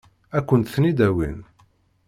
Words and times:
Ad 0.37 0.43
kent-ten-id-awin? 0.47 1.37